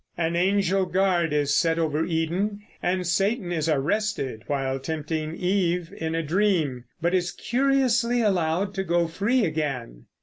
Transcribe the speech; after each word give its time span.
An 0.17 0.35
angel 0.35 0.87
guard 0.87 1.31
is 1.31 1.55
set 1.55 1.77
over 1.77 2.03
Eden, 2.03 2.61
and 2.81 3.05
Satan 3.05 3.51
is 3.51 3.69
arrested 3.69 4.41
while 4.47 4.79
tempting 4.79 5.35
Eve 5.35 5.93
in 5.95 6.15
a 6.15 6.23
dream, 6.23 6.85
but 6.99 7.13
is 7.13 7.31
curiously 7.31 8.19
allowed 8.23 8.73
to 8.73 8.83
go 8.83 9.05
free 9.07 9.45
again. 9.45 10.05